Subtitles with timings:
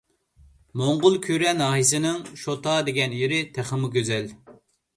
[0.81, 4.31] موڭغۇلكۈرە ناھىيەسىنىڭ شوتا دېگەن يېرى تېخىمۇ گۈزەل.